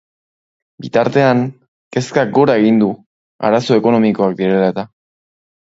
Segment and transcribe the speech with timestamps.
[0.85, 1.43] Bitartean,
[1.97, 2.91] kezkak gora egin du
[3.51, 4.93] arazo ekonomikoak direla eta.